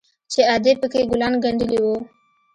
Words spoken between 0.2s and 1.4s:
چې ادې پکښې ګلان